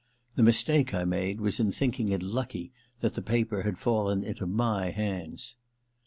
The 0.33 0.41
mistake 0.41 0.95
I 0.95 1.03
made 1.05 1.39
was 1.39 1.59
in 1.59 1.71
thinking 1.71 2.09
it 2.09 2.23
lucky 2.23 2.71
that 3.01 3.13
the 3.13 3.21
paper 3.21 3.61
had 3.61 3.77
fallen 3.77 4.23
into 4.23 4.47
my 4.47 4.89
hands. 4.89 5.55